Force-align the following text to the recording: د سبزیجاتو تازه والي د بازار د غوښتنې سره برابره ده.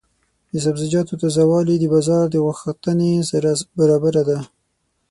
د 0.51 0.53
سبزیجاتو 0.65 1.19
تازه 1.21 1.43
والي 1.51 1.75
د 1.79 1.85
بازار 1.93 2.25
د 2.31 2.35
غوښتنې 2.45 3.11
سره 3.31 3.49
برابره 3.79 4.21
ده. 4.29 4.37